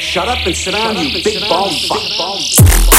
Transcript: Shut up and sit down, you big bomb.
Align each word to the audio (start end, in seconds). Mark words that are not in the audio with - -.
Shut 0.00 0.28
up 0.28 0.44
and 0.46 0.56
sit 0.56 0.72
down, 0.72 0.96
you 0.96 1.22
big 1.22 1.40
bomb. 1.48 2.97